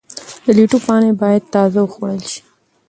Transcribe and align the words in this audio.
د 0.45 0.47
لیټو 0.57 0.77
پاڼې 0.85 1.11
باید 1.21 1.49
تازه 1.53 1.79
وخوړل 1.83 2.21
شي. 2.31 2.41